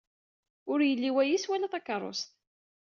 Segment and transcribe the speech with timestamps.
[0.71, 2.29] Ur yelli wayis wala takeṛṛust.